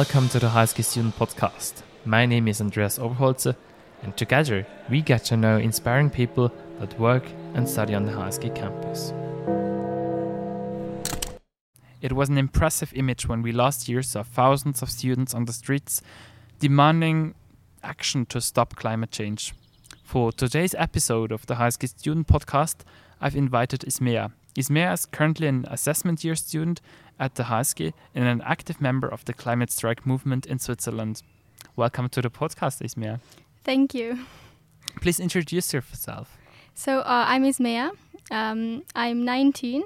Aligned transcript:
Welcome 0.00 0.28
to 0.28 0.38
the 0.38 0.48
HSG 0.48 0.84
Student 0.84 1.16
Podcast. 1.16 1.80
My 2.04 2.26
name 2.26 2.48
is 2.48 2.60
Andreas 2.60 2.98
Oberholzer, 2.98 3.56
and 4.02 4.14
together 4.14 4.66
we 4.90 5.00
get 5.00 5.24
to 5.24 5.38
know 5.38 5.56
inspiring 5.56 6.10
people 6.10 6.52
that 6.80 7.00
work 7.00 7.24
and 7.54 7.66
study 7.66 7.94
on 7.94 8.04
the 8.04 8.12
HSG 8.12 8.54
campus. 8.54 9.14
It 12.02 12.12
was 12.12 12.28
an 12.28 12.36
impressive 12.36 12.92
image 12.94 13.26
when 13.26 13.40
we 13.40 13.52
last 13.52 13.88
year 13.88 14.02
saw 14.02 14.22
thousands 14.22 14.82
of 14.82 14.90
students 14.90 15.32
on 15.32 15.46
the 15.46 15.54
streets 15.54 16.02
demanding 16.58 17.34
action 17.82 18.26
to 18.26 18.42
stop 18.42 18.76
climate 18.76 19.10
change. 19.10 19.54
For 20.04 20.30
today's 20.30 20.74
episode 20.74 21.32
of 21.32 21.46
the 21.46 21.54
HSG 21.54 21.88
Student 21.88 22.26
Podcast, 22.26 22.80
I've 23.18 23.34
invited 23.34 23.80
Ismea. 23.80 24.32
Ismea 24.56 24.92
is 24.94 25.06
currently 25.06 25.46
an 25.48 25.66
assessment 25.70 26.24
year 26.24 26.34
student 26.34 26.80
at 27.18 27.34
the 27.34 27.44
HSG 27.44 27.92
and 28.14 28.24
an 28.24 28.40
active 28.44 28.80
member 28.80 29.08
of 29.08 29.24
the 29.24 29.32
climate 29.32 29.70
strike 29.70 30.06
movement 30.06 30.46
in 30.46 30.58
Switzerland. 30.58 31.22
Welcome 31.76 32.08
to 32.10 32.22
the 32.22 32.30
podcast, 32.30 32.80
Ismea. 32.82 33.20
Thank 33.64 33.94
you. 33.94 34.20
Please 35.00 35.20
introduce 35.20 35.72
yourself. 35.74 36.38
So 36.74 37.00
uh, 37.00 37.24
I'm 37.28 37.44
Ismea. 37.44 37.90
Um, 38.30 38.82
I'm 38.94 39.24
19 39.24 39.82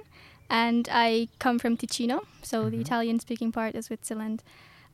and 0.48 0.88
I 0.90 1.28
come 1.38 1.58
from 1.58 1.76
Ticino, 1.76 2.20
so 2.42 2.68
the 2.70 2.76
Mhm. 2.76 2.80
Italian 2.80 3.18
speaking 3.20 3.52
part 3.52 3.74
of 3.74 3.84
Switzerland. 3.84 4.42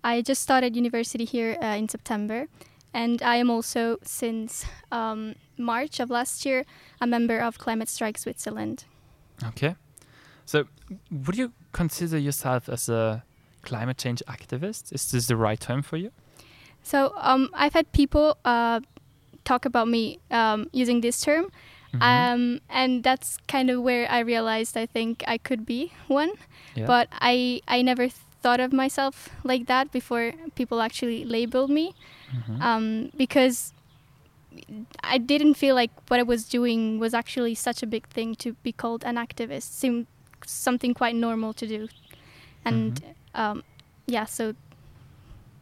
I 0.04 0.20
just 0.22 0.42
started 0.42 0.76
university 0.76 1.24
here 1.24 1.56
uh, 1.62 1.76
in 1.78 1.88
September, 1.88 2.46
and 2.92 3.22
I 3.22 3.36
am 3.36 3.50
also, 3.50 3.96
since 4.02 4.66
um, 4.92 5.34
March 5.58 5.98
of 6.00 6.10
last 6.10 6.44
year, 6.46 6.64
a 7.00 7.06
member 7.06 7.38
of 7.40 7.58
Climate 7.58 7.88
Strike 7.88 8.18
Switzerland. 8.18 8.84
Okay. 9.44 9.74
So, 10.44 10.64
would 11.10 11.36
you 11.36 11.52
consider 11.72 12.18
yourself 12.18 12.68
as 12.68 12.88
a 12.88 13.24
climate 13.62 13.98
change 13.98 14.22
activist? 14.28 14.92
Is 14.92 15.10
this 15.10 15.26
the 15.26 15.36
right 15.36 15.58
term 15.60 15.82
for 15.82 15.96
you? 15.96 16.10
So 16.82 17.12
um, 17.16 17.48
I've 17.52 17.72
had 17.74 17.90
people 17.92 18.36
uh, 18.44 18.80
talk 19.44 19.64
about 19.64 19.88
me 19.88 20.18
um, 20.30 20.68
using 20.72 21.00
this 21.00 21.20
term, 21.20 21.50
Mhm. 21.92 22.02
um, 22.02 22.60
and 22.68 23.02
that's 23.02 23.38
kind 23.48 23.70
of 23.70 23.82
where 23.82 24.06
I 24.10 24.20
realized 24.20 24.76
I 24.76 24.86
think 24.86 25.24
I 25.26 25.38
could 25.38 25.66
be 25.66 25.90
one. 26.08 26.30
Yeah. 26.76 26.86
But 26.86 27.08
I 27.12 27.60
I 27.66 27.82
never 27.82 28.08
thought 28.42 28.60
of 28.60 28.72
myself 28.72 29.30
like 29.44 29.66
that 29.66 29.90
before 29.90 30.32
people 30.54 30.80
actually 30.80 31.24
labeled 31.24 31.70
me, 31.70 31.94
Mhm. 32.30 32.62
um, 32.62 33.10
because 33.16 33.72
I 35.02 35.18
didn't 35.18 35.54
feel 35.54 35.74
like 35.74 35.90
what 36.08 36.20
I 36.20 36.22
was 36.22 36.44
doing 36.48 36.98
was 36.98 37.14
actually 37.14 37.54
such 37.54 37.82
a 37.82 37.86
big 37.86 38.06
thing 38.08 38.34
to 38.36 38.54
be 38.62 38.72
called 38.72 39.04
an 39.04 39.16
activist. 39.16 39.72
Seemed 39.72 40.06
something 40.44 40.94
quite 40.94 41.14
normal 41.16 41.52
to 41.54 41.66
do, 41.66 41.88
and 42.64 42.92
Mm-hmm. 42.94 43.40
um, 43.40 43.62
yeah, 44.06 44.24
so 44.24 44.54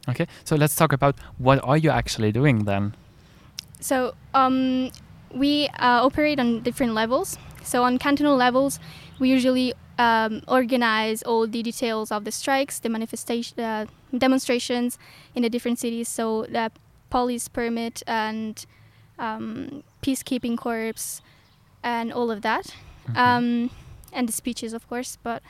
okay. 0.08 0.26
So 0.44 0.56
let's 0.56 0.74
talk 0.76 0.92
about 0.92 1.16
what 1.38 1.58
are 1.64 1.76
you 1.76 1.90
actually 1.90 2.32
doing 2.32 2.64
then? 2.64 2.94
So 3.80 4.14
um, 4.34 4.90
we 5.32 5.68
uh, 5.78 6.04
operate 6.04 6.40
on 6.40 6.62
different 6.62 6.94
levels. 6.94 7.38
So 7.62 7.82
on 7.82 7.98
cantonal 7.98 8.36
levels, 8.36 8.78
we 9.18 9.28
usually 9.30 9.74
um, 9.98 10.42
organize 10.48 11.22
all 11.22 11.46
the 11.46 11.62
details 11.62 12.10
of 12.12 12.24
the 12.24 12.32
strikes, 12.32 12.78
the 12.80 12.88
manifestation, 12.88 13.60
uh, 13.60 13.86
demonstrations 14.16 14.98
in 15.34 15.42
the 15.42 15.50
different 15.50 15.78
cities. 15.78 16.08
So 16.08 16.44
the 16.44 16.70
police 17.10 17.48
permit 17.48 18.02
and 18.06 18.64
um, 19.18 19.82
peacekeeping 20.02 20.56
corps 20.56 21.20
and 21.82 22.12
all 22.12 22.30
of 22.30 22.40
that, 22.42 22.74
Mhm. 23.08 23.16
um, 23.16 23.70
and 24.12 24.28
the 24.28 24.32
speeches, 24.32 24.72
of 24.72 24.88
course. 24.88 25.18
But 25.22 25.42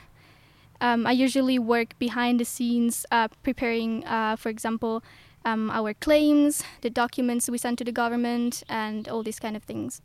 um, 0.81 1.07
I 1.07 1.11
usually 1.11 1.57
work 1.57 1.97
behind 1.99 2.39
the 2.39 2.45
scenes, 2.45 3.05
uh, 3.11 3.27
preparing, 3.43 4.03
uh, 4.05 4.35
for 4.35 4.49
example, 4.49 5.01
um, 5.45 5.69
our 5.71 5.93
claims, 5.93 6.63
the 6.81 6.89
documents 6.89 7.49
we 7.49 7.57
send 7.57 7.77
to 7.77 7.83
the 7.83 7.91
government, 7.93 8.63
and 8.67 9.07
all 9.07 9.23
these 9.23 9.39
kind 9.39 9.55
of 9.55 9.63
things. 9.63 10.01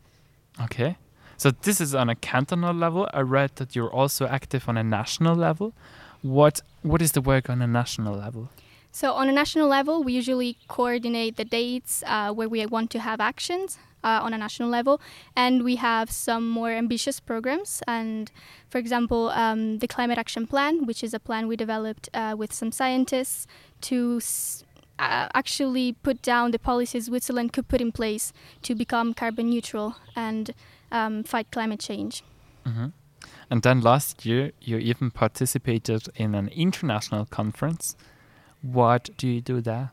Okay. 0.61 0.95
So 1.37 1.51
this 1.51 1.81
is 1.81 1.95
on 1.95 2.09
a 2.09 2.15
cantonal 2.15 2.73
level. 2.73 3.09
I 3.13 3.21
read 3.21 3.55
that 3.55 3.75
you're 3.75 3.89
also 3.91 4.27
active 4.27 4.69
on 4.69 4.77
a 4.77 4.83
national 4.83 5.35
level. 5.35 5.73
What 6.21 6.61
what 6.83 7.01
is 7.01 7.11
the 7.13 7.21
work 7.21 7.49
on 7.49 7.61
a 7.61 7.67
national 7.67 8.15
level? 8.15 8.49
So 8.91 9.13
on 9.13 9.29
a 9.29 9.31
national 9.31 9.67
level, 9.67 10.03
we 10.03 10.13
usually 10.13 10.57
coordinate 10.67 11.37
the 11.37 11.45
dates 11.45 12.03
uh, 12.05 12.31
where 12.33 12.49
we 12.49 12.65
want 12.65 12.91
to 12.91 12.99
have 12.99 13.19
actions 13.21 13.77
uh, 14.03 14.19
on 14.23 14.33
a 14.33 14.37
national 14.37 14.69
level, 14.69 14.99
and 15.35 15.63
we 15.63 15.75
have 15.77 16.09
some 16.11 16.49
more 16.49 16.71
ambitious 16.71 17.19
programs. 17.19 17.81
And 17.87 18.31
for 18.69 18.79
example, 18.79 19.29
um, 19.29 19.77
the 19.79 19.87
Climate 19.87 20.17
Action 20.17 20.47
Plan, 20.47 20.85
which 20.85 21.03
is 21.03 21.13
a 21.13 21.19
plan 21.19 21.47
we 21.47 21.55
developed 21.55 22.09
uh, 22.13 22.35
with 22.37 22.51
some 22.53 22.71
scientists 22.71 23.47
to 23.81 24.17
s- 24.17 24.63
uh, 24.99 25.27
actually 25.33 25.93
put 26.03 26.21
down 26.21 26.51
the 26.51 26.59
policies 26.59 27.05
Switzerland 27.05 27.53
could 27.53 27.67
put 27.67 27.81
in 27.81 27.91
place 27.91 28.33
to 28.63 28.75
become 28.75 29.13
carbon 29.13 29.49
neutral 29.49 29.95
and 30.15 30.53
um, 30.91 31.23
fight 31.23 31.47
climate 31.51 31.79
change. 31.79 32.23
hmm 32.65 32.87
And 33.49 33.61
then 33.63 33.81
last 33.81 34.25
year, 34.25 34.51
you 34.61 34.77
even 34.77 35.11
participated 35.11 36.07
in 36.15 36.35
an 36.35 36.47
international 36.49 37.25
conference. 37.25 37.95
What 38.61 39.09
do 39.17 39.27
you 39.27 39.41
do 39.41 39.61
there? 39.61 39.91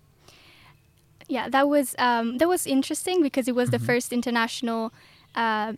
Yeah, 1.29 1.49
that 1.51 1.69
was 1.69 1.95
um, 1.99 2.39
that 2.39 2.49
was 2.49 2.67
interesting 2.67 3.23
because 3.23 3.49
it 3.49 3.55
was 3.55 3.71
the 3.71 3.79
Mhm. 3.79 3.87
first 3.87 4.13
international 4.13 4.93
uh, 5.35 5.75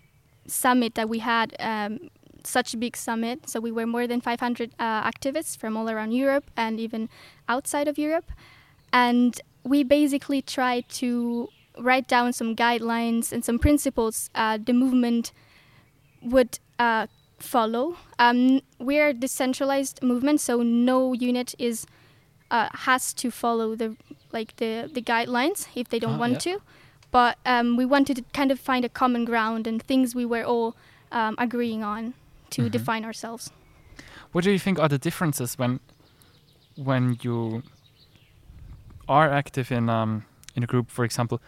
summit 0.46 0.94
that 0.94 1.08
we 1.08 1.18
had. 1.20 1.54
Um, 1.58 2.10
such 2.42 2.72
a 2.72 2.76
big 2.78 2.96
summit, 2.96 3.48
so 3.50 3.60
we 3.60 3.70
were 3.70 3.86
more 3.86 4.06
than 4.06 4.20
500 4.22 4.70
uh, 4.78 5.02
activists 5.02 5.58
from 5.58 5.76
all 5.76 5.90
around 5.90 6.12
Europe 6.12 6.50
and 6.56 6.80
even 6.80 7.10
outside 7.50 7.86
of 7.86 7.98
Europe, 7.98 8.32
and 8.94 9.38
we 9.62 9.84
basically 9.84 10.40
tried 10.40 10.88
to 10.88 11.48
write 11.78 12.08
down 12.08 12.32
some 12.32 12.56
guidelines 12.56 13.30
and 13.30 13.44
some 13.44 13.58
principles 13.58 14.30
uh, 14.34 14.56
the 14.56 14.72
movement 14.72 15.32
would 16.22 16.58
uh, 16.78 17.06
follow. 17.38 17.96
Um, 18.18 18.62
we're 18.78 19.08
a 19.08 19.12
decentralized 19.14 20.02
movement, 20.02 20.40
so 20.40 20.62
no 20.62 21.12
unit 21.12 21.54
is 21.58 21.86
uh, 22.50 22.68
has 22.72 23.12
to 23.14 23.30
follow 23.30 23.76
the 23.76 23.96
like 24.32 24.54
the 24.56 24.88
the 24.94 25.02
guidelines 25.02 25.66
if 25.74 25.88
they 25.88 25.98
don't 25.98 26.14
Ah, 26.16 26.18
want 26.18 26.32
yeah. 26.32 26.38
to. 26.54 26.60
But 27.12 27.36
um, 27.44 27.76
we 27.76 27.84
wanted 27.84 28.16
to 28.16 28.22
kind 28.32 28.52
of 28.52 28.60
find 28.60 28.84
a 28.84 28.88
common 28.88 29.24
ground 29.24 29.66
and 29.66 29.82
things 29.82 30.14
we 30.14 30.24
were 30.24 30.44
all 30.44 30.74
um, 31.12 31.34
agreeing 31.38 31.82
on 31.84 32.14
to 32.50 32.62
Mhm. 32.62 32.70
define 32.70 33.04
ourselves. 33.04 33.50
What 34.32 34.44
do 34.44 34.50
you 34.50 34.58
think 34.60 34.78
are 34.78 34.88
the 34.88 34.98
differences 34.98 35.58
when 35.58 35.80
when 36.76 37.18
you 37.22 37.62
are 39.08 39.28
active 39.30 39.72
in 39.72 39.88
um 39.88 40.24
in 40.56 40.62
a 40.62 40.66
group, 40.66 40.90
for 40.90 41.04
example, 41.04 41.38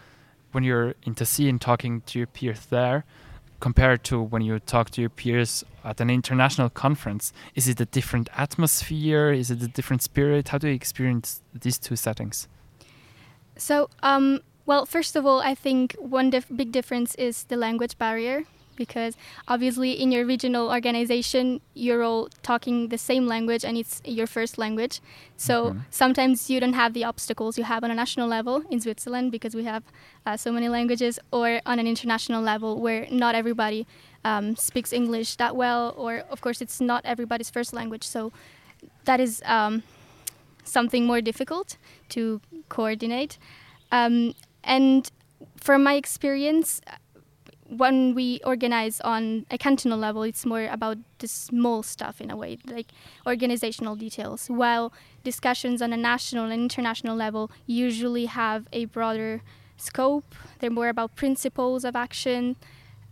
when 0.51 0.63
you're 0.63 0.95
in 1.03 1.15
Tessin 1.15 1.49
and 1.49 1.61
talking 1.61 2.01
to 2.05 2.19
your 2.19 2.27
peers 2.27 2.65
there, 2.69 3.03
compared 3.63 4.03
to 4.03 4.21
when 4.21 4.41
you 4.41 4.59
talk 4.59 4.89
to 4.89 4.99
your 4.99 5.09
peers 5.09 5.63
at 5.85 6.01
an 6.01 6.09
international 6.09 6.69
conference? 6.69 7.31
Is 7.55 7.65
it 7.69 7.79
a 7.79 7.85
different 7.85 8.27
atmosphere? 8.45 9.31
Is 9.31 9.49
it 9.49 9.63
a 9.63 9.69
different 9.69 10.01
spirit? 10.03 10.49
How 10.49 10.57
do 10.57 10.67
you 10.67 10.73
experience 10.73 11.41
these 11.63 11.77
two 11.79 11.95
settings? 11.95 12.49
So, 13.55 13.89
um, 14.11 14.41
well, 14.65 14.85
first 14.85 15.15
of 15.15 15.25
all, 15.25 15.39
I 15.39 15.55
think 15.55 15.95
one 15.97 16.29
dif- 16.29 16.51
big 16.53 16.73
difference 16.73 17.15
is 17.15 17.45
the 17.45 17.55
language 17.55 17.97
barrier 17.97 18.43
because 18.75 19.15
obviously 19.47 19.91
in 19.91 20.11
your 20.11 20.25
regional 20.25 20.69
organization 20.69 21.61
you're 21.73 22.03
all 22.03 22.29
talking 22.41 22.89
the 22.89 22.97
same 22.97 23.27
language 23.27 23.63
and 23.65 23.77
it's 23.77 24.01
your 24.05 24.27
first 24.27 24.57
language. 24.57 24.99
So 25.37 25.71
Mhm. 25.71 25.81
sometimes 25.89 26.49
you 26.49 26.59
don't 26.59 26.73
have 26.83 26.93
the 26.93 27.03
obstacles 27.03 27.57
you 27.57 27.63
have 27.63 27.83
on 27.83 27.91
a 27.91 27.95
national 27.95 28.27
level 28.27 28.63
in 28.69 28.79
Switzerland 28.79 29.31
because 29.31 29.53
we 29.55 29.63
have 29.65 29.83
uh, 30.25 30.37
so 30.37 30.51
many 30.51 30.69
languages, 30.69 31.19
or 31.31 31.61
on 31.65 31.79
an 31.79 31.87
international 31.87 32.41
level 32.41 32.79
where 32.79 33.07
not 33.11 33.35
everybody 33.35 33.85
um, 34.25 34.55
speaks 34.55 34.93
English 34.93 35.35
that 35.35 35.53
well, 35.55 35.93
or 35.97 36.23
of 36.29 36.39
course 36.41 36.61
it's 36.61 36.79
not 36.79 37.01
everybody's 37.05 37.49
first 37.49 37.73
language. 37.73 38.03
So 38.07 38.31
that 39.03 39.19
is 39.19 39.41
um, 39.45 39.83
something 40.63 41.05
more 41.05 41.21
difficult 41.21 41.77
to 42.09 42.39
coordinate. 42.69 43.37
Um, 43.91 44.33
and 44.63 45.11
from 45.57 45.83
my 45.83 45.95
experience, 45.95 46.79
when 47.77 48.15
we 48.15 48.39
organize 48.45 49.01
on 49.01 49.45
a 49.49 49.57
cantonal 49.57 49.97
level, 49.97 50.23
it's 50.23 50.45
more 50.45 50.67
about 50.67 50.97
the 51.19 51.27
small 51.27 51.83
stuff 51.83 52.21
in 52.21 52.29
a 52.31 52.37
way, 52.37 52.57
like 52.65 52.87
organizational 53.25 53.95
details, 53.95 54.47
while 54.47 54.93
discussions 55.23 55.81
on 55.81 55.93
a 55.93 55.97
national 55.97 56.45
and 56.45 56.61
international 56.61 57.15
level 57.15 57.51
usually 57.65 58.25
have 58.25 58.67
a 58.73 58.85
broader 58.85 59.41
scope. 59.77 60.35
They're 60.59 60.69
more 60.69 60.89
about 60.89 61.15
principles 61.15 61.83
of 61.83 61.95
action. 61.95 62.55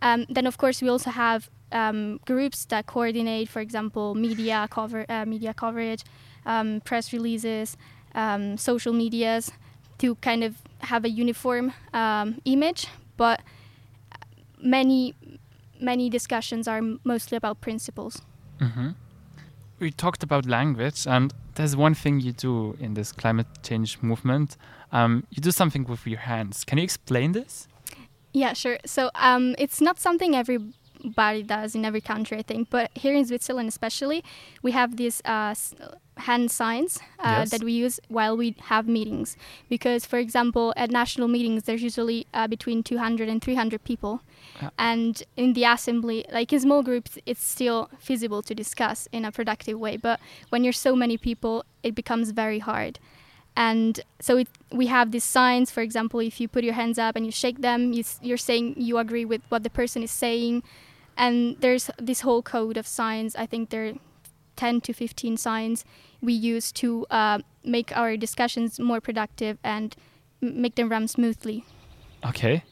Um, 0.00 0.26
then, 0.28 0.46
of 0.46 0.58
course, 0.58 0.82
we 0.82 0.88
also 0.88 1.10
have 1.10 1.50
um, 1.72 2.20
groups 2.26 2.64
that 2.66 2.86
coordinate, 2.86 3.48
for 3.48 3.60
example, 3.60 4.14
media 4.14 4.68
cover, 4.70 5.06
uh, 5.08 5.24
media 5.24 5.54
coverage, 5.54 6.02
um, 6.46 6.80
press 6.84 7.12
releases, 7.12 7.76
um, 8.14 8.56
social 8.56 8.92
medias, 8.92 9.52
to 9.98 10.16
kind 10.16 10.44
of 10.44 10.56
have 10.80 11.04
a 11.04 11.10
uniform 11.10 11.72
um, 11.94 12.40
image. 12.44 12.88
But 13.16 13.42
many, 14.62 15.14
many 15.80 16.08
discussions 16.08 16.66
are 16.68 16.80
mostly 17.04 17.36
about 17.36 17.60
principles. 17.60 18.22
hmm 18.58 18.90
we 19.82 19.90
talked 19.90 20.22
about 20.22 20.46
language, 20.46 21.06
and 21.06 21.34
there's 21.56 21.76
one 21.76 21.94
thing 21.94 22.20
you 22.20 22.32
do 22.32 22.76
in 22.78 22.94
this 22.94 23.12
climate 23.12 23.48
change 23.62 23.98
movement. 24.00 24.56
Um, 24.92 25.26
you 25.30 25.42
do 25.42 25.50
something 25.50 25.84
with 25.84 26.06
your 26.06 26.20
hands. 26.20 26.64
Can 26.64 26.78
you 26.78 26.84
explain 26.84 27.32
this? 27.32 27.66
Yeah, 28.32 28.52
sure. 28.54 28.78
So 28.86 29.10
um, 29.16 29.54
it's 29.58 29.80
not 29.80 29.98
something 29.98 30.34
everybody 30.36 31.42
does 31.42 31.74
in 31.74 31.84
every 31.84 32.00
country, 32.00 32.38
I 32.38 32.42
think, 32.42 32.70
but 32.70 32.90
here 32.94 33.14
in 33.14 33.26
Switzerland 33.26 33.68
especially, 33.68 34.22
we 34.62 34.70
have 34.70 34.96
this. 34.96 35.20
uh, 35.24 35.54
hand 36.28 36.50
signs 36.50 36.98
uh, 37.18 37.38
Yes. 37.38 37.50
that 37.50 37.62
we 37.62 37.72
use 37.72 38.00
while 38.08 38.36
we 38.36 38.54
have 38.70 38.86
meetings. 38.88 39.36
Because, 39.68 40.06
for 40.06 40.18
example, 40.18 40.72
at 40.76 40.90
national 40.90 41.28
meetings, 41.28 41.64
there's 41.64 41.82
usually 41.82 42.26
uh, 42.34 42.46
between 42.48 42.82
200 42.82 43.28
and 43.28 43.40
300 43.42 43.82
people. 43.84 44.20
And 44.78 45.22
in 45.36 45.54
the 45.54 45.64
assembly, 45.64 46.24
like 46.32 46.52
in 46.52 46.60
small 46.60 46.82
groups, 46.82 47.18
it's 47.26 47.42
still 47.42 47.88
feasible 47.98 48.42
to 48.42 48.54
discuss 48.54 49.08
in 49.12 49.24
a 49.24 49.32
productive 49.32 49.78
way. 49.78 49.96
But 49.96 50.20
when 50.50 50.62
you're 50.64 50.72
so 50.88 50.94
many 50.94 51.16
people, 51.16 51.64
it 51.82 51.94
becomes 51.94 52.30
very 52.30 52.60
hard. 52.60 52.98
And 53.56 54.00
so 54.20 54.38
it, 54.38 54.48
we 54.70 54.86
have 54.86 55.10
these 55.10 55.24
signs. 55.24 55.70
For 55.70 55.80
example, 55.82 56.20
if 56.20 56.40
you 56.40 56.48
put 56.48 56.64
your 56.64 56.74
hands 56.74 56.98
up 56.98 57.16
and 57.16 57.26
you 57.26 57.32
shake 57.32 57.60
them, 57.60 57.92
you, 57.92 58.04
you're 58.22 58.38
saying 58.48 58.74
you 58.78 58.98
agree 58.98 59.24
with 59.24 59.42
what 59.48 59.62
the 59.62 59.70
person 59.70 60.02
is 60.02 60.10
saying. 60.10 60.62
And 61.16 61.56
there's 61.60 61.90
this 61.98 62.20
whole 62.22 62.42
code 62.42 62.76
of 62.76 62.86
signs. 62.86 63.36
I 63.36 63.46
think 63.46 63.68
there 63.70 63.86
are 63.88 63.92
10 64.56 64.80
to 64.82 64.92
15 64.92 65.36
signs 65.36 65.84
we 66.20 66.32
use 66.32 66.72
to 66.72 67.04
uh, 67.10 67.40
make 67.64 67.94
our 67.96 68.16
discussions 68.16 68.78
more 68.78 69.00
productive 69.00 69.58
and 69.62 69.96
make 70.40 70.76
them 70.76 70.88
run 70.88 71.08
smoothly. 71.08 71.64
Okay. 72.24 72.64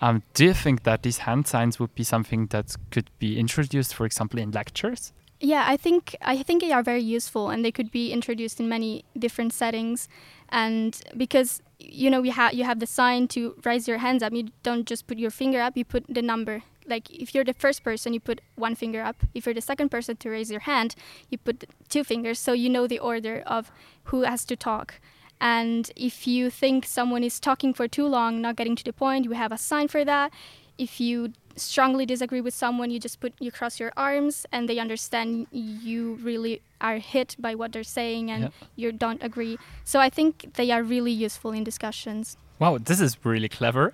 Um, 0.00 0.22
do 0.34 0.44
you 0.44 0.54
think 0.54 0.82
that 0.82 1.02
these 1.02 1.18
hand 1.18 1.46
signs 1.46 1.78
would 1.78 1.94
be 1.94 2.04
something 2.04 2.46
that 2.46 2.74
could 2.90 3.10
be 3.18 3.38
introduced, 3.38 3.94
for 3.94 4.04
example, 4.04 4.40
in 4.40 4.50
lectures? 4.50 5.12
Yeah, 5.40 5.64
I 5.66 5.76
think 5.76 6.16
I 6.22 6.42
think 6.42 6.62
they 6.62 6.70
are 6.70 6.84
very 6.84 7.02
useful 7.02 7.50
and 7.50 7.64
they 7.64 7.72
could 7.72 7.90
be 7.90 8.12
introduced 8.12 8.60
in 8.60 8.68
many 8.68 9.04
different 9.18 9.52
settings. 9.52 10.08
And 10.50 11.00
because 11.16 11.60
you 11.80 12.10
know 12.10 12.22
you 12.22 12.30
have 12.30 12.54
you 12.54 12.62
have 12.62 12.78
the 12.78 12.86
sign 12.86 13.26
to 13.28 13.56
raise 13.64 13.88
your 13.88 13.98
hands 13.98 14.22
up, 14.22 14.32
you 14.32 14.50
don't 14.62 14.86
just 14.86 15.08
put 15.08 15.18
your 15.18 15.30
finger 15.30 15.60
up, 15.60 15.76
you 15.76 15.84
put 15.84 16.04
the 16.08 16.22
number. 16.22 16.62
Like 16.86 17.10
if 17.10 17.34
you're 17.34 17.44
the 17.44 17.54
first 17.54 17.82
person, 17.84 18.12
you 18.12 18.20
put 18.20 18.40
one 18.56 18.74
finger 18.74 19.02
up. 19.02 19.16
If 19.34 19.46
you're 19.46 19.54
the 19.54 19.60
second 19.60 19.90
person 19.90 20.16
to 20.16 20.30
raise 20.30 20.50
your 20.50 20.60
hand, 20.60 20.94
you 21.30 21.38
put 21.38 21.64
two 21.88 22.04
fingers, 22.04 22.38
so 22.38 22.52
you 22.52 22.68
know 22.68 22.86
the 22.86 22.98
order 22.98 23.42
of 23.46 23.70
who 24.04 24.22
has 24.22 24.44
to 24.46 24.56
talk. 24.56 25.00
And 25.40 25.90
if 25.96 26.26
you 26.26 26.50
think 26.50 26.86
someone 26.86 27.24
is 27.24 27.40
talking 27.40 27.74
for 27.74 27.88
too 27.88 28.06
long, 28.06 28.40
not 28.40 28.56
getting 28.56 28.76
to 28.76 28.84
the 28.84 28.92
point, 28.92 29.24
you 29.24 29.32
have 29.32 29.50
a 29.52 29.58
sign 29.58 29.88
for 29.88 30.04
that. 30.04 30.32
If 30.78 31.00
you 31.00 31.32
strongly 31.56 32.06
disagree 32.06 32.40
with 32.40 32.54
someone, 32.54 32.90
you 32.90 32.98
just 32.98 33.20
put 33.20 33.34
you 33.40 33.50
cross 33.52 33.78
your 33.80 33.92
arms, 33.96 34.46
and 34.52 34.68
they 34.68 34.78
understand 34.78 35.46
you 35.50 36.14
really 36.22 36.62
are 36.80 36.98
hit 36.98 37.36
by 37.38 37.54
what 37.54 37.72
they're 37.72 37.82
saying, 38.00 38.30
and 38.30 38.44
Yeah. 38.44 38.50
you 38.76 38.92
don't 38.92 39.22
agree. 39.22 39.58
So 39.84 40.00
I 40.00 40.10
think 40.10 40.54
they 40.54 40.70
are 40.70 40.82
really 40.82 41.12
useful 41.12 41.50
in 41.52 41.64
discussions. 41.64 42.36
Wow, 42.58 42.78
this 42.78 43.00
is 43.00 43.16
really 43.24 43.48
clever. 43.48 43.92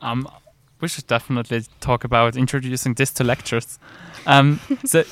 Um, 0.00 0.28
we 0.80 0.88
should 0.88 1.06
definitely 1.06 1.64
talk 1.80 2.04
about 2.04 2.36
introducing 2.36 2.94
this 2.94 3.10
to 3.12 3.24
lectures. 3.24 3.78
Um, 4.26 4.60
so 4.84 5.04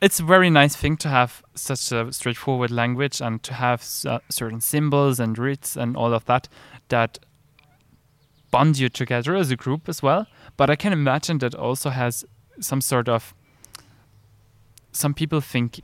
it's 0.00 0.18
a 0.18 0.24
very 0.24 0.50
nice 0.50 0.74
thing 0.74 0.96
to 0.98 1.08
have 1.08 1.42
such 1.54 1.92
a 1.92 2.12
straightforward 2.12 2.70
language 2.70 3.20
and 3.20 3.42
to 3.44 3.54
have 3.54 3.80
s- 3.80 4.04
uh, 4.04 4.18
certain 4.28 4.60
symbols 4.60 5.20
and 5.20 5.38
roots 5.38 5.76
and 5.76 5.96
all 5.96 6.12
of 6.12 6.24
that 6.24 6.48
that 6.88 7.18
bond 8.50 8.78
you 8.78 8.88
together 8.88 9.34
as 9.34 9.50
a 9.50 9.56
group 9.56 9.88
as 9.88 10.02
well. 10.02 10.26
But 10.56 10.70
I 10.70 10.76
can 10.76 10.92
imagine 10.92 11.38
that 11.38 11.54
also 11.54 11.90
has 11.90 12.24
some 12.60 12.80
sort 12.80 13.08
of 13.08 13.34
some 14.92 15.14
people 15.14 15.40
think 15.40 15.80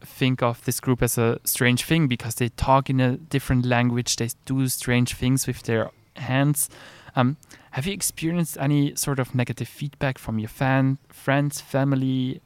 think 0.00 0.42
of 0.42 0.62
this 0.64 0.80
group 0.80 1.02
as 1.02 1.16
a 1.18 1.40
strange 1.44 1.84
thing 1.84 2.06
because 2.06 2.34
they 2.34 2.50
talk 2.50 2.90
in 2.90 3.00
a 3.00 3.16
different 3.16 3.64
language, 3.64 4.16
they 4.16 4.28
do 4.44 4.68
strange 4.68 5.14
things 5.14 5.46
with 5.46 5.62
their 5.62 5.90
hands. 6.16 6.68
Um, 7.16 7.36
have 7.72 7.86
you 7.86 7.92
experienced 7.92 8.56
any 8.58 8.94
sort 8.96 9.18
of 9.18 9.34
negative 9.34 9.68
feedback 9.68 10.18
from 10.18 10.38
your 10.38 10.48
fan, 10.48 10.98
friends, 11.08 11.60
family 11.60 12.40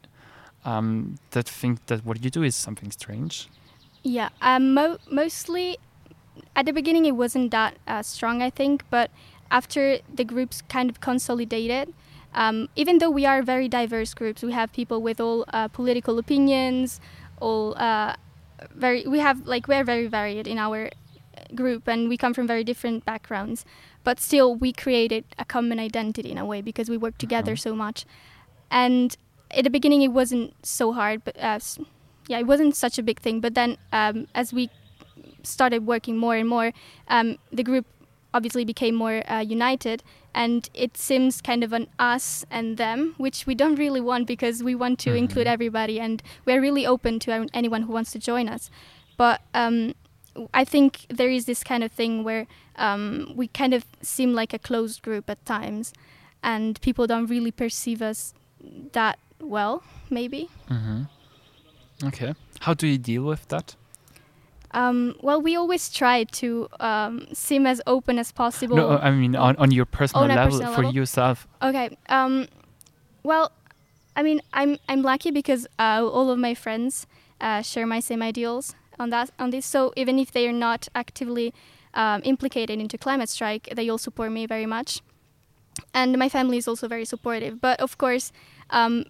um, 0.65 1.17
that 1.31 1.49
think 1.49 1.87
that 1.87 2.05
what 2.05 2.23
you 2.23 2.31
do 2.31 2.43
is 2.43 2.55
something 2.55 2.91
strange? 2.91 3.49
Yeah, 4.03 4.29
um, 4.43 4.75
mo- 4.75 4.99
mostly 5.11 5.79
at 6.55 6.67
the 6.67 6.73
beginning 6.73 7.07
it 7.07 7.13
wasn't 7.13 7.51
that 7.51 7.77
uh, 7.87 8.03
strong, 8.03 8.43
I 8.43 8.51
think, 8.51 8.85
but 8.91 9.11
after 9.51 9.99
the 10.15 10.25
groups 10.25 10.63
kind 10.69 10.91
of 10.91 11.01
consolidated, 11.01 11.93
um, 12.35 12.69
even 12.77 12.99
though 12.99 13.11
we 13.11 13.25
are 13.25 13.43
very 13.43 13.69
diverse 13.69 14.15
groups, 14.15 14.43
we 14.43 14.53
have 14.53 14.73
people 14.73 15.01
with 15.01 15.21
all 15.21 15.45
uh, 15.53 15.69
political 15.69 16.19
opinions, 16.19 17.01
all 17.41 17.75
uh, 17.79 18.15
very. 18.75 19.07
We 19.07 19.19
have 19.21 19.47
like 19.47 19.67
we're 19.67 19.85
very 19.85 20.07
varied 20.07 20.47
in 20.47 20.59
our 20.59 20.91
group, 21.55 21.89
and 21.89 22.09
we 22.09 22.17
come 22.17 22.35
from 22.35 22.47
very 22.47 22.65
different 22.65 23.05
backgrounds. 23.05 23.65
But 24.05 24.21
still, 24.21 24.55
we 24.55 24.73
created 24.73 25.25
a 25.39 25.45
common 25.45 25.79
identity 25.79 26.31
in 26.31 26.39
a 26.39 26.45
way 26.47 26.61
because 26.63 26.89
we 26.89 26.97
work 26.97 27.19
together 27.19 27.53
Uh-huh. 27.53 27.71
so 27.71 27.75
much. 27.75 28.05
And 28.71 29.17
at 29.51 29.65
the 29.65 29.71
beginning, 29.71 30.03
it 30.03 30.09
wasn't 30.13 30.55
so 30.63 30.93
hard, 30.93 31.25
but 31.25 31.37
uh, 31.41 31.59
yeah, 32.29 32.39
it 32.39 32.47
wasn't 32.47 32.77
such 32.77 32.99
a 32.99 33.03
big 33.03 33.21
thing. 33.21 33.41
But 33.41 33.55
then, 33.55 33.77
um, 33.93 34.27
as 34.35 34.53
we 34.53 34.69
started 35.43 35.87
working 35.87 36.17
more 36.17 36.37
and 36.37 36.49
more, 36.49 36.73
um, 37.09 37.39
the 37.53 37.63
group 37.63 37.87
obviously 38.35 38.65
became 38.65 38.95
more 38.95 39.23
uh, 39.31 39.41
united, 39.41 40.03
and 40.35 40.69
it 40.75 40.97
seems 40.99 41.41
kind 41.41 41.65
of 41.65 41.73
an 41.73 41.89
us 41.99 42.45
and 42.51 42.77
them, 42.77 43.15
which 43.17 43.47
we 43.47 43.55
don't 43.55 43.77
really 43.77 44.01
want 44.03 44.27
because 44.27 44.63
we 44.63 44.75
want 44.75 44.99
to 45.01 45.11
Mhm. 45.11 45.19
include 45.19 45.47
everybody, 45.47 45.99
and 45.99 46.23
we're 46.45 46.61
really 46.61 46.85
open 46.87 47.19
to 47.21 47.47
anyone 47.55 47.83
who 47.83 47.93
wants 47.93 48.13
to 48.13 48.19
join 48.19 48.47
us. 48.49 48.71
But 49.17 49.41
um, 49.55 49.95
I 50.55 50.65
think 50.65 51.07
there 51.09 51.31
is 51.31 51.45
this 51.47 51.65
kind 51.65 51.83
of 51.83 51.93
thing 51.93 52.25
where 52.25 52.47
um, 52.77 53.33
we 53.35 53.49
kind 53.49 53.75
of 53.75 53.85
seem 54.03 54.33
like 54.35 54.53
a 54.53 54.59
closed 54.59 55.03
group 55.03 55.29
at 55.31 55.45
times, 55.45 55.93
and 56.43 56.81
people 56.81 57.07
don't 57.07 57.27
really 57.27 57.51
perceive 57.51 58.03
us 58.03 58.35
that 58.93 59.19
well, 59.41 59.83
maybe. 60.11 60.49
Mm-hmm. 60.69 61.03
Okay. 62.05 62.35
How 62.61 62.75
do 62.75 62.87
you 62.87 62.99
deal 62.99 63.23
with 63.23 63.47
that? 63.49 63.77
Um, 64.73 65.15
well, 65.23 65.41
we 65.41 65.57
always 65.57 65.91
try 65.91 66.25
to 66.25 66.69
um, 66.79 67.27
seem 67.33 67.67
as 67.67 67.81
open 67.87 68.19
as 68.19 68.33
possible. 68.33 68.77
No, 68.77 68.99
I 68.99 69.11
mean 69.11 69.35
on, 69.35 69.57
on 69.57 69.71
your 69.71 69.87
personal 69.87 70.25
on 70.25 70.29
level 70.29 70.51
personal 70.51 70.75
for 70.75 70.83
level? 70.83 70.95
yourself. 70.95 71.49
Okay. 71.63 71.97
Um, 72.09 72.49
well, 73.23 73.53
I 74.15 74.23
mean, 74.23 74.43
I'm 74.53 74.79
I'm 74.89 75.03
lucky 75.03 75.31
because 75.31 75.67
uh, 75.79 76.05
all 76.05 76.31
of 76.31 76.39
my 76.39 76.55
friends 76.55 77.07
uh, 77.41 77.63
share 77.63 77.87
my 77.87 78.01
same 78.01 78.23
ideals 78.23 78.75
on 78.99 79.11
that 79.11 79.31
on 79.39 79.51
this. 79.51 79.67
So 79.67 79.93
even 79.97 80.19
if 80.19 80.33
they 80.33 80.47
are 80.49 80.53
not 80.53 80.89
actively 80.95 81.55
um, 81.95 82.23
implicated 82.25 82.79
into 82.79 82.99
climate 82.99 83.29
strike, 83.29 83.69
they 83.75 83.89
all 83.89 83.99
support 83.99 84.33
me 84.33 84.47
very 84.47 84.67
much, 84.67 85.01
and 85.95 86.19
my 86.19 86.29
family 86.29 86.59
is 86.59 86.69
also 86.69 86.89
very 86.89 87.05
supportive. 87.05 87.61
But 87.61 87.81
of 87.81 87.99
course. 87.99 88.33
Um, 88.71 89.05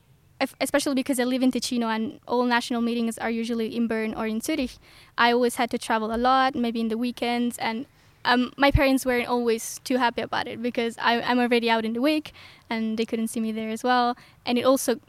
especially 0.61 0.95
because 0.95 1.19
I 1.19 1.25
live 1.25 1.43
in 1.43 1.51
Ticino 1.51 1.93
and 1.93 2.21
all 2.29 2.45
national 2.45 2.81
meetings 2.81 3.19
are 3.19 3.29
usually 3.29 3.75
in 3.75 3.89
Bern 3.89 4.15
or 4.15 4.25
in 4.25 4.41
Zurich, 4.41 4.79
I 5.17 5.33
always 5.33 5.57
had 5.57 5.69
to 5.73 5.79
travel 5.79 6.15
a 6.15 6.17
lot, 6.17 6.55
maybe 6.55 6.81
in 6.81 6.87
the 6.87 6.97
weekends, 6.97 7.59
and 7.59 7.87
um, 8.25 8.53
my 8.57 8.71
parents 8.71 9.07
weren't 9.07 9.29
always 9.29 9.81
too 9.85 9.97
happy 9.97 10.23
about 10.23 10.47
it 10.47 10.63
because 10.63 10.97
I, 10.99 11.21
I'm 11.23 11.39
already 11.39 11.71
out 11.71 11.85
in 11.85 11.93
the 11.95 12.01
week 12.01 12.33
and 12.69 12.99
they 12.99 13.05
couldn't 13.05 13.29
see 13.29 13.41
me 13.41 13.53
there 13.53 13.71
as 13.71 13.83
well. 13.83 14.17
And 14.45 14.59
it 14.59 14.65
also 14.65 15.01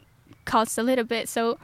costs 0.44 0.78
a 0.78 0.82
little 0.82 1.04
bit. 1.04 1.28
So, 1.28 1.58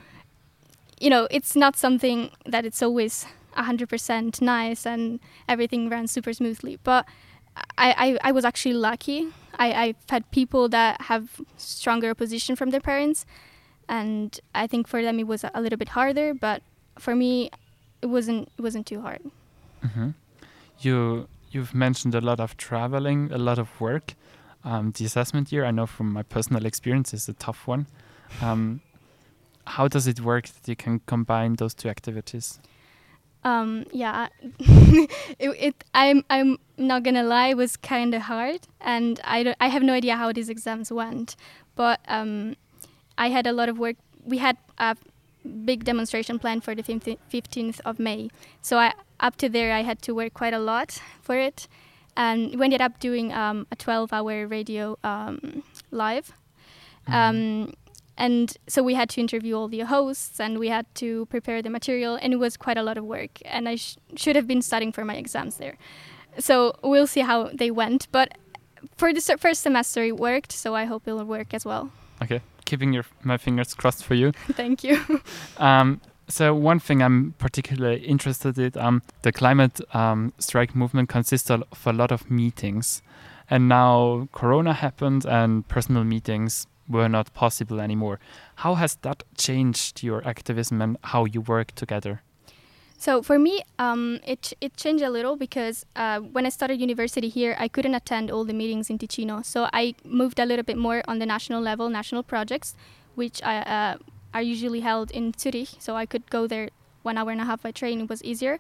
you 1.01 1.11
know, 1.11 1.29
it's 1.31 1.55
not 1.57 1.77
something 1.77 2.31
that 2.45 2.65
it's 2.65 2.83
always 2.83 3.27
100% 3.57 4.41
nice 4.41 4.87
and 4.87 5.21
everything 5.49 5.89
runs 5.89 6.11
super 6.11 6.33
smoothly. 6.33 6.79
But 6.83 7.07
I, 7.79 8.19
I, 8.23 8.29
I 8.29 8.33
was 8.33 8.45
actually 8.45 8.75
lucky. 8.75 9.29
I, 9.59 9.73
I've 9.73 9.97
had 10.09 10.31
people 10.31 10.69
that 10.71 11.03
have 11.03 11.41
stronger 11.57 12.11
opposition 12.11 12.57
from 12.57 12.71
their 12.71 12.81
parents. 12.81 13.25
And 13.89 14.39
I 14.55 14.67
think 14.67 14.89
for 14.89 15.03
them 15.03 15.19
it 15.19 15.27
was 15.27 15.45
a 15.45 15.61
little 15.61 15.79
bit 15.79 15.91
harder, 15.91 16.35
but 16.35 16.63
for 16.99 17.15
me, 17.15 17.51
it 18.03 18.07
wasn't 18.07 18.49
it 18.59 18.63
wasn't 18.63 18.87
too 18.87 19.01
hard. 19.01 19.21
hmm 19.83 20.11
You 20.81 21.29
you've 21.51 21.75
mentioned 21.75 22.15
a 22.15 22.21
lot 22.21 22.41
of 22.41 22.57
traveling, 22.57 23.31
a 23.33 23.39
lot 23.39 23.59
of 23.59 23.81
work. 23.81 24.15
Um, 24.65 24.93
the 24.93 25.05
assessment 25.05 25.53
year, 25.53 25.65
I 25.65 25.71
know 25.71 25.87
from 25.87 26.13
my 26.13 26.23
personal 26.25 26.67
experience, 26.67 27.15
is 27.15 27.29
a 27.29 27.33
tough 27.33 27.69
one. 27.69 27.87
Um, 28.43 28.81
how 29.67 29.89
does 29.89 30.07
it 30.07 30.21
work 30.21 30.47
that 30.49 30.69
you 30.69 30.77
can 30.77 31.01
combine 31.07 31.55
those 31.55 31.75
two 31.75 31.89
activities? 31.89 32.61
Um, 33.45 33.85
yeah, 33.93 34.29
it, 34.59 35.09
it. 35.39 35.85
I'm. 35.95 36.25
I'm 36.29 36.59
not 36.77 37.05
gonna 37.05 37.23
lie. 37.23 37.49
It 37.49 37.57
was 37.57 37.77
kind 37.77 38.13
of 38.13 38.23
hard, 38.23 38.61
and 38.81 39.21
I. 39.23 39.45
Don't, 39.45 39.57
I 39.61 39.69
have 39.69 39.85
no 39.85 39.93
idea 39.93 40.17
how 40.17 40.33
these 40.33 40.49
exams 40.49 40.91
went, 40.91 41.37
but 41.77 42.01
um, 42.09 42.57
I 43.17 43.29
had 43.29 43.47
a 43.47 43.53
lot 43.53 43.69
of 43.69 43.79
work. 43.79 43.97
We 44.25 44.39
had 44.39 44.57
a 44.79 44.97
big 45.65 45.85
demonstration 45.85 46.41
planned 46.41 46.65
for 46.65 46.75
the 46.75 46.83
fifteenth 46.83 47.81
of 47.85 48.01
May, 48.01 48.31
so 48.63 48.79
I 48.79 48.95
up 49.21 49.37
to 49.37 49.49
there 49.49 49.73
I 49.73 49.83
had 49.83 50.03
to 50.03 50.13
work 50.13 50.35
quite 50.35 50.53
a 50.53 50.59
lot 50.59 51.01
for 51.23 51.37
it, 51.37 51.69
and 52.17 52.59
we 52.59 52.65
ended 52.65 52.81
up 52.81 52.99
doing 52.99 53.33
um, 53.33 53.69
a 53.71 53.77
twelve-hour 53.77 54.49
radio 54.49 54.99
um, 55.05 55.63
live. 55.93 56.33
Um, 57.07 57.75
and 58.19 58.57
so 58.67 58.83
we 58.83 58.95
had 58.95 59.09
to 59.11 59.21
interview 59.21 59.55
all 59.57 59.69
the 59.69 59.81
hosts 59.81 60.41
and 60.41 60.59
we 60.59 60.69
had 60.69 60.87
to 60.97 61.27
prepare 61.27 61.61
the 61.61 61.71
material 61.71 62.19
and 62.21 62.33
it 62.33 62.37
was 62.37 62.57
quite 62.57 62.79
a 62.79 62.83
lot 62.83 62.97
of 62.97 63.05
work. 63.05 63.41
And 63.45 63.69
i 63.69 63.77
sh- 63.77 63.97
should 64.17 64.37
have 64.37 64.47
been 64.47 64.63
studying 64.63 64.93
for 64.93 65.05
my 65.05 65.17
exams 65.17 65.57
there. 65.57 65.77
So 66.39 66.77
we'll 66.83 67.07
see 67.07 67.21
how 67.21 67.51
they 67.53 67.71
went 67.71 68.09
but 68.13 68.37
for 68.97 69.13
the 69.13 69.21
se- 69.21 69.37
first 69.37 69.63
semester 69.63 70.05
it 70.05 70.17
worked 70.17 70.53
so 70.53 70.75
i 70.75 70.85
hope 70.85 71.07
it'll 71.07 71.25
work 71.25 71.53
as 71.53 71.65
well. 71.65 71.91
Okay, 72.23 72.41
keeping 72.65 72.95
your 72.95 73.05
my 73.23 73.37
fingers 73.37 73.75
crossed 73.75 74.05
for 74.05 74.15
you. 74.15 74.33
thank 74.53 74.83
you. 74.83 75.01
Um, 75.59 76.01
so 76.29 76.55
one 76.55 76.81
thing 76.81 77.03
I'm 77.03 77.35
particularly 77.39 78.05
interested 78.05 78.59
in, 78.59 78.73
um, 78.77 79.03
the 79.23 79.31
climate 79.31 79.81
um, 79.95 80.33
strike 80.39 80.75
movement 80.75 81.09
consists 81.09 81.51
of 81.51 81.63
a 81.85 81.93
lot 81.93 82.11
of 82.11 82.29
meetings, 82.31 83.01
and 83.49 83.69
now 83.69 84.29
Corona 84.33 84.73
happened 84.73 85.25
and 85.25 85.69
personal 85.69 86.03
meetings 86.03 86.67
were 86.89 87.09
not 87.09 87.33
possible 87.35 87.81
anymore. 87.81 88.19
How 88.57 88.75
has 88.75 88.97
that 89.03 89.23
changed 89.37 90.03
your 90.03 90.27
activism 90.27 90.81
and 90.83 90.97
how 91.03 91.25
you 91.25 91.41
work 91.41 91.73
together? 91.75 92.23
So 92.99 93.23
for 93.23 93.39
me, 93.39 93.63
um, 93.79 94.21
it 94.25 94.55
it 94.61 94.77
changed 94.77 95.05
a 95.05 95.11
little 95.11 95.37
because 95.37 95.85
uh, 95.97 96.21
when 96.21 96.47
I 96.47 96.49
started 96.49 96.81
university 96.81 97.29
here, 97.29 97.55
I 97.59 97.69
couldn't 97.69 97.95
attend 97.95 98.31
all 98.31 98.45
the 98.45 98.55
meetings 98.55 98.89
in 98.89 98.99
Ticino. 98.99 99.45
So 99.45 99.69
I 99.73 99.95
moved 100.05 100.39
a 100.39 100.47
little 100.47 100.65
bit 100.65 100.79
more 100.79 101.03
on 101.07 101.19
the 101.19 101.27
national 101.27 101.61
level, 101.61 101.91
national 101.91 102.23
projects, 102.23 102.75
which 103.15 103.43
I, 103.43 103.59
uh, 103.59 103.97
are 104.33 104.43
usually 104.43 104.81
held 104.81 105.11
in 105.11 105.35
Zurich. 105.39 105.69
So 105.79 105.95
I 105.95 106.07
could 106.07 106.31
go 106.31 106.47
there 106.47 106.71
one 107.03 107.19
hour 107.19 107.31
and 107.31 107.41
a 107.41 107.45
half 107.45 107.63
by 107.63 107.71
train. 107.71 108.01
It 108.01 108.09
was 108.09 108.23
easier. 108.25 108.59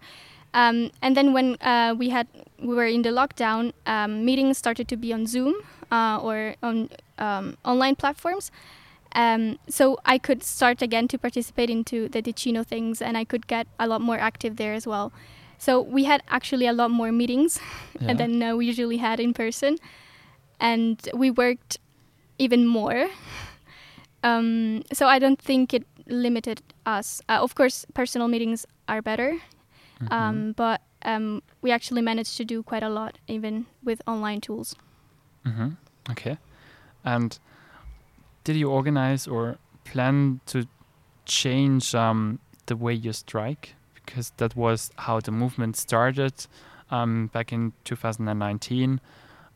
Um, 0.53 0.91
and 1.03 1.17
then 1.17 1.33
when 1.33 1.57
uh, 1.61 1.95
we 1.99 2.11
had 2.11 2.27
we 2.59 2.75
were 2.75 2.87
in 2.87 3.03
the 3.03 3.11
lockdown, 3.11 3.73
um, 3.87 4.25
meetings 4.25 4.59
started 4.59 4.87
to 4.89 4.97
be 4.97 5.13
on 5.13 5.27
Zoom 5.27 5.55
uh, 5.91 6.19
or 6.23 6.57
on 6.63 6.89
um, 7.19 7.57
online 7.65 7.97
platforms. 7.97 8.51
Um, 9.15 9.59
so 9.69 9.99
I 10.05 10.19
could 10.19 10.43
start 10.43 10.83
again 10.83 11.09
to 11.09 11.19
participate 11.19 11.71
into 11.71 12.09
the 12.09 12.21
Ticino 12.23 12.63
things, 12.67 13.01
and 13.01 13.17
I 13.17 13.25
could 13.25 13.47
get 13.47 13.67
a 13.79 13.87
lot 13.87 14.01
more 14.01 14.19
active 14.19 14.57
there 14.57 14.75
as 14.75 14.87
well. 14.87 15.13
So 15.59 15.81
we 15.81 16.05
had 16.05 16.23
actually 16.29 16.67
a 16.67 16.73
lot 16.73 16.91
more 16.91 17.13
meetings 17.13 17.59
Yeah. 18.01 18.15
than 18.15 18.43
uh, 18.43 18.57
we 18.57 18.67
usually 18.67 18.99
had 18.99 19.21
in 19.21 19.33
person, 19.33 19.79
and 20.61 20.97
we 21.15 21.31
worked 21.31 21.79
even 22.39 22.67
more. 22.67 23.09
Um, 24.25 24.83
so 24.93 25.07
I 25.07 25.19
don't 25.21 25.39
think 25.41 25.73
it 25.73 25.85
limited 26.09 26.61
us. 26.85 27.21
Uh, 27.29 27.39
of 27.43 27.55
course, 27.55 27.87
personal 27.95 28.27
meetings 28.29 28.67
are 28.89 29.01
better, 29.01 29.39
Mhm. 30.01 30.11
um, 30.13 30.53
but 30.57 30.81
um, 31.05 31.43
we 31.63 31.71
actually 31.71 32.03
managed 32.03 32.37
to 32.39 32.45
do 32.45 32.63
quite 32.63 32.83
a 32.83 32.89
lot 32.89 33.19
even 33.29 33.67
with 33.85 34.03
online 34.07 34.41
tools. 34.41 34.75
hmm 35.45 35.75
Okay. 36.11 36.39
And 37.07 37.39
did 38.45 38.57
you 38.57 38.71
organize 38.71 39.27
or 39.27 39.57
plan 39.85 40.41
to 40.47 40.67
change 41.25 41.95
um, 41.95 42.41
the 42.67 42.77
way 42.77 42.93
you 42.93 43.13
strike? 43.13 43.75
Because 43.95 44.33
that 44.37 44.55
was 44.57 44.91
how 44.97 45.21
the 45.21 45.31
movement 45.31 45.77
started 45.77 46.35
um, 46.91 47.29
back 47.29 47.53
in 47.53 47.73
2019 47.85 49.01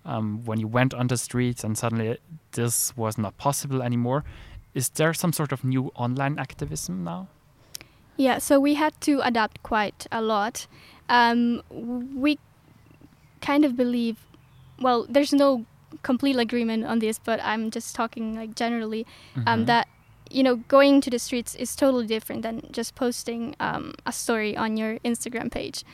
um, 0.05 0.45
when 0.45 0.59
you 0.59 0.67
went 0.67 0.95
on 0.95 1.09
the 1.09 1.17
streets 1.17 1.63
and 1.63 1.77
suddenly 1.77 2.19
this 2.53 2.97
was 2.97 3.19
not 3.19 3.37
possible 3.37 3.83
anymore. 3.83 4.25
Is 4.75 4.89
there 4.91 5.13
some 5.13 5.33
sort 5.33 5.53
of 5.53 5.65
new 5.65 5.93
online 5.95 6.39
activism 6.39 7.05
now? 7.05 7.29
Yeah, 8.17 8.39
so 8.39 8.61
we 8.61 8.75
had 8.75 8.99
to 9.03 9.21
adapt 9.23 9.63
quite 9.63 10.07
a 10.13 10.23
lot. 10.23 10.67
Um, 11.09 11.63
we 11.71 12.39
kind 13.41 13.65
of 13.65 13.77
believe, 13.77 14.17
well, 14.81 15.07
there's 15.09 15.33
no 15.33 15.65
complete 16.03 16.37
agreement 16.39 16.85
on 16.85 16.99
this, 17.01 17.19
but 17.19 17.41
I'm 17.43 17.71
just 17.71 17.95
talking 17.95 18.35
like 18.37 18.55
generally 18.55 19.07
um, 19.47 19.63
Mhm. 19.63 19.67
that 19.67 19.89
you 20.31 20.43
know 20.43 20.57
going 20.69 21.01
to 21.01 21.11
the 21.11 21.19
streets 21.19 21.55
is 21.57 21.75
totally 21.75 22.07
different 22.07 22.43
than 22.43 22.63
just 22.73 22.95
posting 22.95 23.55
um, 23.61 23.95
a 24.07 24.13
story 24.13 24.57
on 24.57 24.77
your 24.77 24.99
Instagram 25.05 25.51
page, 25.51 25.85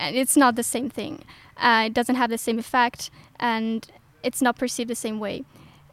and 0.00 0.16
it's 0.16 0.36
not 0.36 0.56
the 0.56 0.62
same 0.64 0.90
thing. 0.90 1.22
Uh, 1.56 1.84
it 1.86 1.94
doesn't 1.94 2.16
have 2.16 2.30
the 2.30 2.38
same 2.38 2.58
effect, 2.58 3.10
and 3.38 3.86
it's 4.22 4.42
not 4.42 4.56
perceived 4.58 4.90
the 4.90 4.96
same 4.96 5.18
way. 5.20 5.44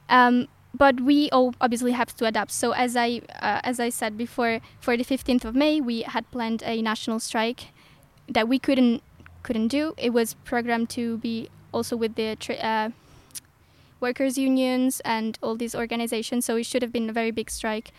Um, 0.09 0.47
but 0.73 1.01
we 1.01 1.29
all 1.31 1.53
obviously 1.61 1.91
have 1.91 2.15
to 2.15 2.25
adapt. 2.25 2.51
So 2.51 2.71
as 2.71 2.95
I 2.95 3.21
uh, 3.41 3.59
as 3.63 3.79
I 3.79 3.89
said 3.89 4.17
before, 4.17 4.59
for 4.79 4.95
the 4.97 5.03
15th 5.03 5.45
of 5.45 5.53
May, 5.53 5.79
we 5.81 6.01
had 6.03 6.29
planned 6.31 6.63
a 6.65 6.81
national 6.81 7.19
strike 7.19 7.67
that 8.29 8.47
we 8.47 8.57
couldn't 8.57 9.03
couldn't 9.43 9.67
do. 9.67 9.93
It 9.97 10.11
was 10.13 10.33
programmed 10.45 10.89
to 10.91 11.17
be 11.17 11.49
also 11.73 11.95
with 11.95 12.15
the 12.15 12.35
tra- 12.39 12.55
uh, 12.55 12.89
workers 14.01 14.38
unions 14.38 15.01
and 15.05 15.38
all 15.41 15.55
these 15.55 15.75
organizations. 15.75 16.46
So 16.46 16.58
it 16.58 16.65
should 16.65 16.81
have 16.81 16.91
been 16.91 17.10
a 17.10 17.13
very 17.13 17.31
big 17.31 17.50
strike, 17.50 17.91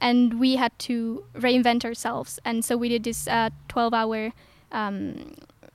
and 0.00 0.40
we 0.40 0.56
had 0.56 0.76
to 0.80 1.24
reinvent 1.34 1.84
ourselves. 1.84 2.38
And 2.44 2.64
so 2.64 2.76
we 2.76 2.88
did 2.88 3.04
this 3.04 3.26
12-hour 3.26 4.32
um, 4.72 5.34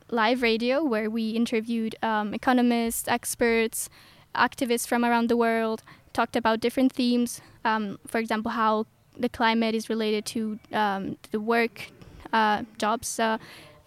live 0.09 0.41
radio 0.41 0.83
where 0.83 1.09
we 1.09 1.31
interviewed 1.31 1.95
um, 2.01 2.33
economists, 2.33 3.07
experts, 3.07 3.89
activists 4.35 4.87
from 4.87 5.03
around 5.05 5.29
the 5.29 5.37
world, 5.37 5.83
talked 6.13 6.35
about 6.35 6.59
different 6.59 6.91
themes. 6.91 7.41
Um, 7.63 7.99
for 8.07 8.19
example, 8.19 8.51
how 8.51 8.85
the 9.17 9.29
climate 9.29 9.75
is 9.75 9.89
related 9.89 10.25
to 10.25 10.59
um, 10.73 11.17
the 11.31 11.39
work 11.39 11.91
uh, 12.33 12.63
jobs 12.77 13.19
uh, 13.19 13.37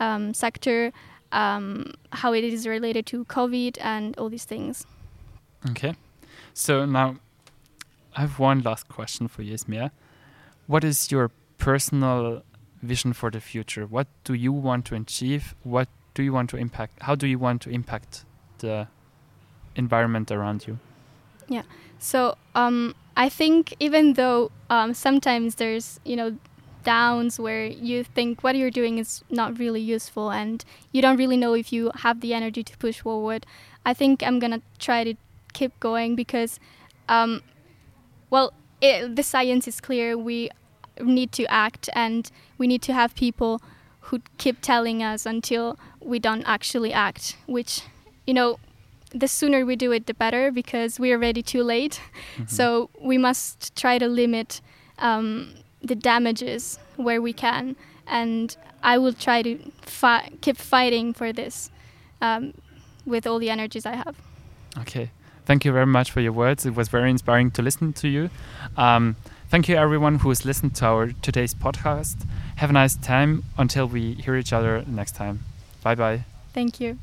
um, 0.00 0.35
sector, 0.35 0.93
um, 1.33 1.93
how 2.12 2.33
it 2.33 2.45
is 2.45 2.67
related 2.67 3.07
to 3.07 3.25
COVID, 3.26 3.78
and 3.81 4.17
all 4.19 4.28
these 4.28 4.45
things. 4.45 4.87
Okay. 5.70 5.94
So 6.54 6.84
now 6.84 7.16
I 8.16 8.22
have 8.22 8.38
one 8.38 8.62
last 8.62 8.88
question 8.88 9.28
for 9.28 9.42
you, 9.42 9.54
Ismea. 9.54 9.90
What 10.66 10.84
is 10.84 11.10
your 11.10 11.30
personal 11.58 12.42
vision 12.82 13.12
for 13.12 13.30
the 13.30 13.40
future? 13.40 13.86
What 13.86 14.06
do 14.24 14.34
you 14.34 14.52
want 14.52 14.84
to 14.86 14.94
achieve? 14.94 15.54
What 15.62 15.88
do 16.14 16.22
you 16.22 16.32
want 16.32 16.50
to 16.50 16.56
impact? 16.56 17.02
How 17.02 17.14
do 17.14 17.26
you 17.26 17.38
want 17.38 17.62
to 17.62 17.70
impact 17.70 18.24
the 18.58 18.88
environment 19.76 20.30
around 20.30 20.66
you? 20.66 20.78
Yeah. 21.48 21.62
So 21.98 22.36
um, 22.54 22.94
I 23.16 23.28
think 23.28 23.74
even 23.80 24.14
though 24.14 24.50
um, 24.70 24.94
sometimes 24.94 25.56
there's 25.56 26.00
you 26.04 26.16
know 26.16 26.36
downs 26.84 27.38
where 27.38 27.66
you 27.66 28.04
think 28.04 28.42
what 28.42 28.56
you're 28.56 28.70
doing 28.70 28.98
is 28.98 29.22
not 29.30 29.58
really 29.58 29.80
useful 29.80 30.30
and 30.30 30.64
you 30.92 31.02
don't 31.02 31.16
really 31.16 31.36
know 31.36 31.52
if 31.54 31.72
you 31.72 31.90
have 31.96 32.20
the 32.20 32.32
energy 32.32 32.62
to 32.62 32.76
push 32.78 33.00
forward, 33.00 33.44
I 33.84 33.94
think 33.94 34.22
I'm 34.22 34.38
gonna 34.38 34.62
try 34.78 35.04
to 35.04 35.14
keep 35.52 35.78
going 35.81 36.14
because, 36.17 36.59
um, 37.09 37.43
well, 38.31 38.52
it, 38.81 39.17
the 39.17 39.23
science 39.23 39.67
is 39.69 39.81
clear. 39.81 40.17
We 40.17 40.50
need 41.00 41.33
to 41.33 41.45
act 41.47 41.88
and 41.95 42.31
we 42.59 42.67
need 42.67 42.83
to 42.83 42.93
have 42.93 43.14
people 43.14 43.61
who 44.02 44.21
keep 44.38 44.61
telling 44.61 45.02
us 45.02 45.26
until 45.26 45.78
we 46.00 46.19
don't 46.19 46.43
actually 46.45 46.93
act, 46.93 47.37
which 47.47 47.83
you 48.26 48.35
know 48.35 48.59
the 49.14 49.28
sooner 49.28 49.64
we 49.64 49.76
do 49.76 49.90
it, 49.93 50.07
the 50.07 50.14
better 50.14 50.50
because 50.50 50.99
we 51.00 51.12
are 51.12 51.17
already 51.17 51.43
too 51.43 51.62
late. 51.62 52.00
Mhm. 52.37 52.49
So 52.50 52.90
we 53.00 53.19
must 53.19 53.75
try 53.76 53.99
to 53.99 54.07
limit 54.09 54.61
um, 54.99 55.55
the 55.83 55.95
damages 55.95 56.78
where 56.97 57.21
we 57.23 57.33
can, 57.33 57.76
and 58.07 58.57
I 58.83 58.99
will 58.99 59.12
try 59.12 59.43
to 59.43 59.59
fi- 59.83 60.31
keep 60.40 60.57
fighting 60.57 61.12
for 61.14 61.33
this 61.33 61.71
um, 62.21 62.55
with 63.07 63.26
all 63.26 63.38
the 63.38 63.50
energies 63.50 63.87
I 63.87 63.95
have. 63.97 64.17
Okay. 64.78 65.11
Thank 65.49 65.64
you 65.64 65.73
very 65.73 65.87
much 65.87 66.11
for 66.11 66.21
your 66.21 66.33
words. 66.33 66.67
It 66.67 66.75
was 66.76 66.88
very 66.88 67.09
inspiring 67.09 67.50
to 67.52 67.62
listen 67.62 67.95
to 67.95 68.07
you. 68.07 68.28
Um, 68.76 69.17
thank 69.49 69.67
you, 69.67 69.76
everyone 69.76 70.17
who 70.17 70.28
has 70.28 70.45
listened 70.45 70.75
to 70.76 70.85
our 70.85 71.07
today's 71.23 71.55
podcast. 71.55 72.26
Have 72.57 72.69
a 72.69 72.75
nice 72.75 72.97
time 72.97 73.45
until 73.57 73.87
we 73.88 74.12
hear 74.12 74.37
each 74.37 74.52
other 74.52 74.85
next 74.87 75.14
time. 75.14 75.40
Bye 75.83 75.95
bye. 75.95 76.25
Thank 76.52 76.81
you. 76.81 76.99